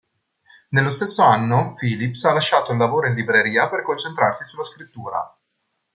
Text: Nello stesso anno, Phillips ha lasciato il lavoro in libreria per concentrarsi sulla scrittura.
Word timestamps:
Nello 0.69 0.89
stesso 0.89 1.21
anno, 1.21 1.75
Phillips 1.75 2.23
ha 2.25 2.33
lasciato 2.33 2.71
il 2.71 2.79
lavoro 2.79 3.05
in 3.05 3.13
libreria 3.13 3.69
per 3.69 3.83
concentrarsi 3.83 4.43
sulla 4.43 4.63
scrittura. 4.63 5.37